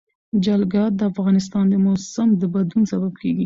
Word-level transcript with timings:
جلګه 0.45 0.83
د 0.97 0.99
افغانستان 1.11 1.63
د 1.69 1.75
موسم 1.85 2.29
د 2.41 2.43
بدلون 2.53 2.83
سبب 2.91 3.13
کېږي. 3.21 3.39